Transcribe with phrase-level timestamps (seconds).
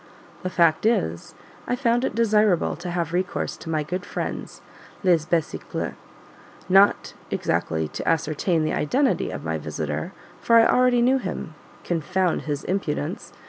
[0.41, 1.35] The fact is,
[1.67, 4.63] I found it desirable to have recourse to my good friends
[5.03, 5.93] "les besicles;"
[6.67, 11.53] not exactly to ascertain the identity of my visitor for I already knew him,
[11.83, 13.31] confound his impudence!